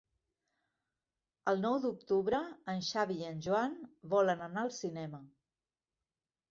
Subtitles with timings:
[1.51, 2.39] El nou d'octubre
[2.75, 3.77] en Xavi i en Joan
[4.17, 5.23] volen anar al cinema.